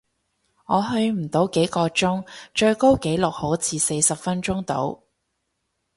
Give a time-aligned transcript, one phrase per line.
[0.65, 5.03] 我去唔到幾個鐘，最高紀錄好似四十分鐘度